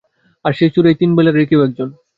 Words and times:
আর 0.45 0.51
সেই 0.57 0.71
চোর 0.73 0.85
এই 0.89 0.97
তিন 1.01 1.09
বিড়ালেরই 1.15 1.47
কেউ 1.49 1.61
একজন। 1.67 1.89